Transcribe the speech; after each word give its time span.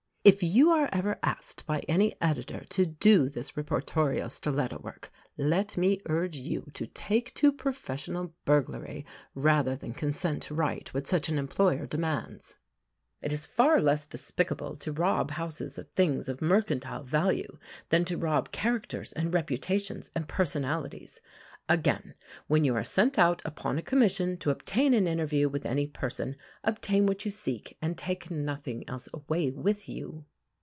If 0.23 0.43
you 0.43 0.69
are 0.69 0.87
ever 0.93 1.17
asked 1.23 1.65
by 1.65 1.79
any 1.87 2.13
editor 2.21 2.63
to 2.69 2.85
do 2.85 3.27
this 3.27 3.53
reportorial 3.57 4.29
stiletto 4.29 4.77
work, 4.77 5.11
let 5.35 5.75
me 5.77 5.99
urge 6.05 6.35
you 6.35 6.67
to 6.75 6.85
take 6.85 7.33
to 7.33 7.51
professional 7.51 8.31
burglary, 8.45 9.03
rather 9.33 9.75
than 9.75 9.95
consent 9.95 10.43
to 10.43 10.53
write 10.53 10.93
what 10.93 11.07
such 11.07 11.29
an 11.29 11.39
employer 11.39 11.87
demands. 11.87 12.53
It 13.23 13.33
is 13.33 13.47
far 13.47 13.81
less 13.81 14.05
despicable 14.05 14.75
to 14.75 14.91
rob 14.91 15.31
houses 15.31 15.79
of 15.79 15.89
things 15.93 16.29
of 16.29 16.39
mercantile 16.39 17.01
value, 17.01 17.57
than 17.89 18.05
to 18.05 18.15
rob 18.17 18.51
characters 18.51 19.13
and 19.13 19.33
reputations 19.33 20.11
and 20.15 20.27
personalities. 20.27 21.19
Again, 21.69 22.15
when 22.47 22.65
you 22.65 22.75
are 22.75 22.83
sent 22.83 23.17
out 23.17 23.41
upon 23.45 23.77
a 23.77 23.81
commission 23.83 24.35
to 24.37 24.49
obtain 24.49 24.93
an 24.93 25.07
interview 25.07 25.47
with 25.47 25.65
any 25.65 25.87
person, 25.87 26.35
obtain 26.65 27.05
what 27.05 27.23
you 27.23 27.31
seek 27.31 27.77
and 27.81 27.97
take 27.97 28.29
nothing 28.31 28.83
else 28.89 29.07
away 29.13 29.51
with 29.51 29.87
you. 29.87 30.25